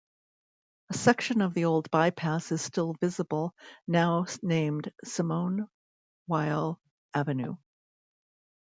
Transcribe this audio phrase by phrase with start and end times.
[0.89, 3.53] A section of the old bypass is still visible
[3.87, 5.67] now named Simone
[6.25, 6.79] Weil
[7.13, 7.57] Avenue.